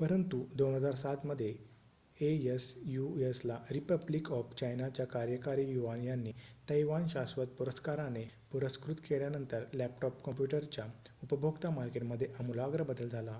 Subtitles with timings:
[0.00, 1.50] परंतु 2007 मध्ये
[2.20, 6.32] asus ला रिपब्लिक ऑफ चायनाच्या कार्यकारी युआन यांनी
[6.68, 10.86] तैवान शाश्वत पुरस्काराने पुरस्कृत केल्यानंतर लॅपटॉप कम्प्युटरच्या
[11.22, 13.38] उपभोक्ता मार्केटमध्ये आमूलाग्र बदल झाला